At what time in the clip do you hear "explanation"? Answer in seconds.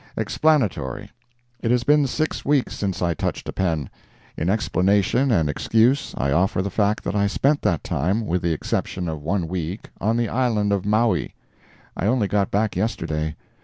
4.49-5.29